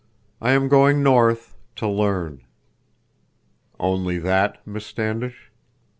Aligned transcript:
I 0.41 0.53
am 0.53 0.67
going 0.67 1.03
north—to 1.03 1.87
learn." 1.87 2.41
"Only 3.79 4.17
that, 4.17 4.57
Miss 4.65 4.83
Standish?" 4.87 5.51